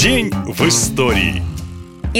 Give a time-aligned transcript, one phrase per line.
[0.00, 1.42] День в истории.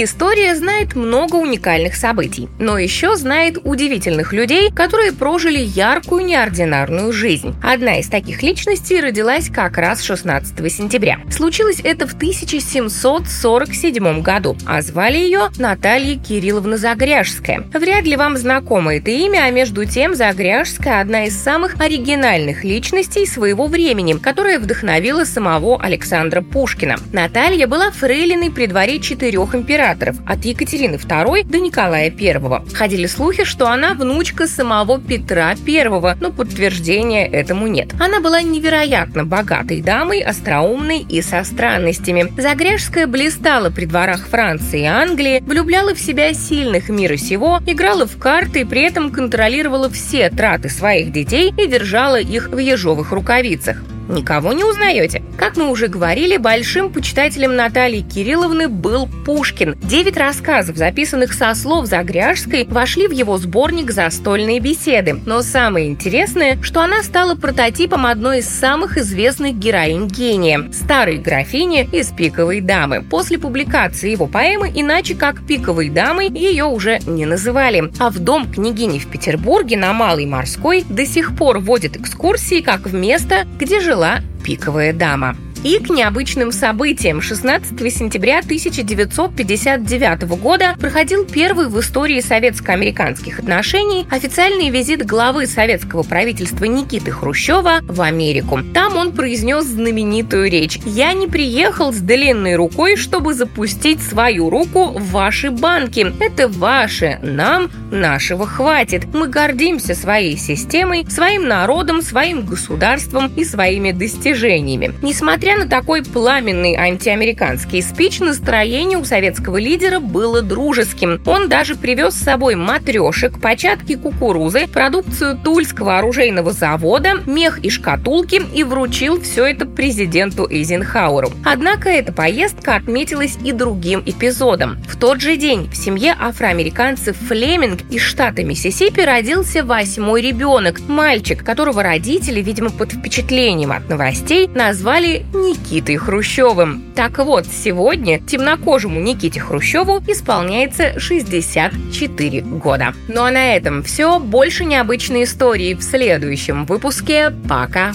[0.01, 7.53] История знает много уникальных событий, но еще знает удивительных людей, которые прожили яркую неординарную жизнь.
[7.61, 11.19] Одна из таких личностей родилась как раз 16 сентября.
[11.29, 17.65] Случилось это в 1747 году, а звали ее Наталья Кирилловна Загряжская.
[17.73, 23.25] Вряд ли вам знакомо это имя, а между тем Загряжская– одна из самых оригинальных личностей
[23.25, 26.95] своего времени, которая вдохновила самого Александра Пушкина.
[27.11, 32.73] Наталья была фрейлиной при дворе четырех императоров императоров от Екатерины II до Николая I.
[32.73, 37.89] Ходили слухи, что она внучка самого Петра I, но подтверждения этому нет.
[37.99, 42.31] Она была невероятно богатой дамой, остроумной и со странностями.
[42.39, 48.17] Загряжская блистала при дворах Франции и Англии, влюбляла в себя сильных мира сего, играла в
[48.17, 53.77] карты и при этом контролировала все траты своих детей и держала их в ежовых рукавицах.
[54.09, 55.21] Никого не узнаете?
[55.37, 59.75] Как мы уже говорили, большим почитателем Натальи Кирилловны был Пушкин.
[59.83, 65.21] Девять рассказов, записанных со слов Загряжской, вошли в его сборник «Застольные беседы».
[65.27, 71.87] Но самое интересное, что она стала прототипом одной из самых известных героинь гения– старой графини
[71.91, 73.03] из «Пиковой дамы».
[73.03, 77.91] После публикации его поэмы иначе как «Пиковой дамой» ее уже не называли.
[77.99, 82.87] А в дом княгини в Петербурге на Малой Морской до сих пор водят экскурсии как
[82.87, 85.35] в место, где жила жила пиковая дама.
[85.61, 94.69] И к необычным событиям 16 сентября 1959 года проходил первый в истории советско-американских отношений официальный
[94.69, 98.61] визит главы советского правительства Никиты Хрущева в Америку.
[98.73, 104.85] Там он произнес знаменитую речь «Я не приехал с длинной рукой, чтобы запустить свою руку
[104.85, 106.13] в ваши банки.
[106.21, 109.13] Это ваше, нам нашего хватит.
[109.13, 114.93] Мы гордимся своей системой, своим народом, своим государством и своими достижениями.
[115.01, 121.19] Несмотря Несмотря на такой пламенный антиамериканский спич, настроение у советского лидера было дружеским.
[121.25, 128.39] Он даже привез с собой матрешек, початки кукурузы, продукцию Тульского оружейного завода, мех и шкатулки
[128.53, 131.31] и вручил все это президенту Эйзенхауэру.
[131.43, 134.77] Однако эта поездка отметилась и другим эпизодом.
[134.87, 141.43] В тот же день в семье афроамериканцев Флеминг из штата Миссисипи родился восьмой ребенок, мальчик,
[141.43, 146.83] которого родители, видимо, под впечатлением от новостей, назвали Никитой Хрущевым.
[146.95, 152.93] Так вот, сегодня темнокожему Никите Хрущеву исполняется 64 года.
[153.07, 154.19] Ну а на этом все.
[154.19, 157.31] Больше необычной истории в следующем выпуске.
[157.47, 157.93] Пока!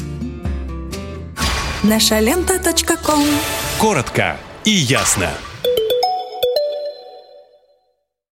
[1.82, 2.58] Наша лента.
[3.78, 5.30] Коротко и ясно.